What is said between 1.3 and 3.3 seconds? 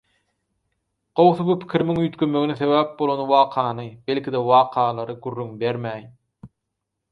bu pikirimiň üýtgemegine sebäp bolan